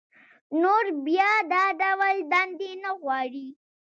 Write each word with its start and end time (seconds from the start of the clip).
نور 0.61 0.85
بيا 1.05 1.31
دا 1.51 1.63
ډول 1.79 2.17
دندې 2.31 2.71
نه 2.83 2.91
غواړي 3.01 3.47